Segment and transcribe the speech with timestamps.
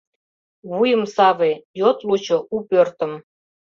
[0.69, 3.11] Вуйым саве, йод лучо у пӧртым».